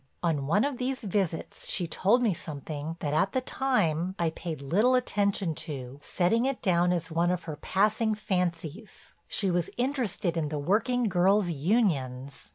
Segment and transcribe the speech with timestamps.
[0.23, 4.59] On one of these visits she told me something that, at the time, I paid
[4.59, 10.37] little attention to, setting it down as one of her passing fancies; she was interested
[10.37, 12.49] in the working girls' unions.